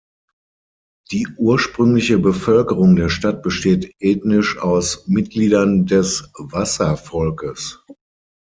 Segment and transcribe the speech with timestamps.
[1.11, 7.85] Die ursprüngliche Bevölkerung der Stadt besteht ethnisch aus Mitgliedern des Wassa-Volkes.